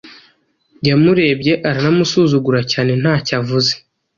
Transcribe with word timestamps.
Yamurebye 0.87 1.53
aranamusuzugura 1.69 2.59
cyane 2.71 2.91
ntacyo 3.01 3.33
avuze. 3.41 3.71